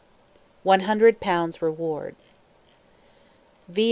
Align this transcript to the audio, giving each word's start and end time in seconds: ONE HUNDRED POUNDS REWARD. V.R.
ONE 0.63 0.79
HUNDRED 0.79 1.19
POUNDS 1.19 1.61
REWARD. 1.61 2.15
V.R. 3.69 3.79